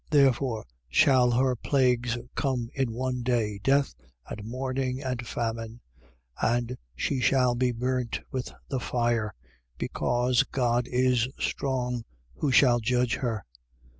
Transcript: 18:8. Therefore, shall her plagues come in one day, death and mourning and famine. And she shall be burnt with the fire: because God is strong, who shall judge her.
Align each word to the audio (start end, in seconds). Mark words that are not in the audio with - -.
18:8. 0.07 0.09
Therefore, 0.09 0.65
shall 0.89 1.29
her 1.29 1.55
plagues 1.55 2.17
come 2.33 2.71
in 2.73 2.91
one 2.91 3.21
day, 3.21 3.59
death 3.63 3.93
and 4.27 4.43
mourning 4.43 4.99
and 4.99 5.27
famine. 5.27 5.79
And 6.41 6.75
she 6.95 7.19
shall 7.19 7.53
be 7.53 7.71
burnt 7.71 8.19
with 8.31 8.51
the 8.67 8.79
fire: 8.79 9.35
because 9.77 10.41
God 10.41 10.87
is 10.87 11.27
strong, 11.37 12.03
who 12.33 12.51
shall 12.51 12.79
judge 12.79 13.17
her. 13.17 13.45